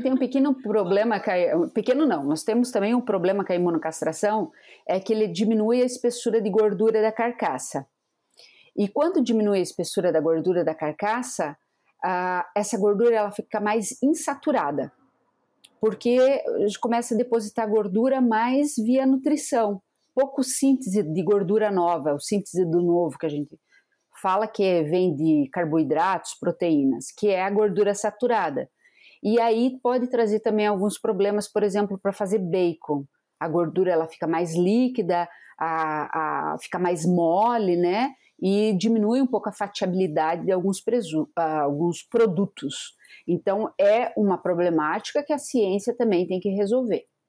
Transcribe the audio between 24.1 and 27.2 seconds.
fala que vem de carboidratos, proteínas,